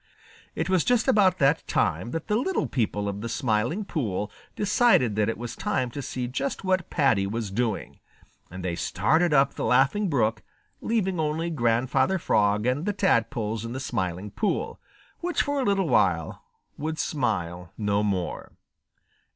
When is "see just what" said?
6.01-6.89